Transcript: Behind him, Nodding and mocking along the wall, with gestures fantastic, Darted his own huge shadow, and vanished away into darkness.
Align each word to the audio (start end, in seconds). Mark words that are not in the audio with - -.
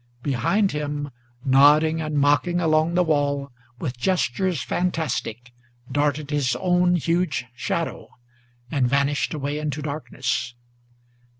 Behind 0.23 0.71
him, 0.71 1.11
Nodding 1.45 2.01
and 2.01 2.17
mocking 2.17 2.59
along 2.59 2.95
the 2.95 3.03
wall, 3.03 3.51
with 3.77 3.99
gestures 3.99 4.63
fantastic, 4.63 5.53
Darted 5.91 6.31
his 6.31 6.55
own 6.55 6.95
huge 6.95 7.45
shadow, 7.53 8.07
and 8.71 8.87
vanished 8.89 9.35
away 9.35 9.59
into 9.59 9.83
darkness. 9.83 10.55